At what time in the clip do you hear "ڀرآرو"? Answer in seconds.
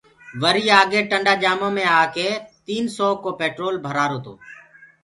3.85-4.17